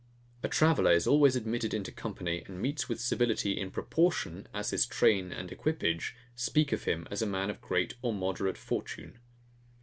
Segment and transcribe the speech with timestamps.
[0.41, 4.87] A traveller is always admitted into company, and meets with civility, in proportion as his
[4.87, 9.19] train and equipage speak him a man of great or moderate fortune.